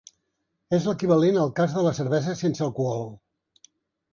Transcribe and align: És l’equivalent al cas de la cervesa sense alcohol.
És 0.77 0.87
l’equivalent 0.87 1.37
al 1.41 1.53
cas 1.59 1.75
de 1.75 1.83
la 1.89 1.93
cervesa 1.99 2.35
sense 2.41 2.67
alcohol. 2.69 3.07